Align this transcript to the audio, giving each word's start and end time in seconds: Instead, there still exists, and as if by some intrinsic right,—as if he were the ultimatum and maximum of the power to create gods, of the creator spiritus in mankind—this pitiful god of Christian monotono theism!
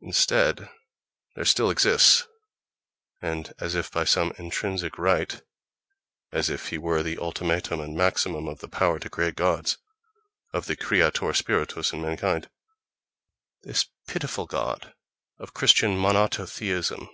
Instead, 0.00 0.70
there 1.34 1.44
still 1.44 1.68
exists, 1.68 2.28
and 3.20 3.52
as 3.58 3.74
if 3.74 3.90
by 3.90 4.04
some 4.04 4.32
intrinsic 4.38 4.96
right,—as 4.96 6.48
if 6.48 6.68
he 6.68 6.78
were 6.78 7.02
the 7.02 7.18
ultimatum 7.18 7.80
and 7.80 7.96
maximum 7.96 8.46
of 8.46 8.60
the 8.60 8.68
power 8.68 9.00
to 9.00 9.10
create 9.10 9.34
gods, 9.34 9.76
of 10.52 10.66
the 10.66 10.76
creator 10.76 11.34
spiritus 11.34 11.92
in 11.92 12.00
mankind—this 12.00 13.86
pitiful 14.06 14.46
god 14.46 14.94
of 15.40 15.52
Christian 15.52 15.98
monotono 15.98 16.48
theism! 16.48 17.08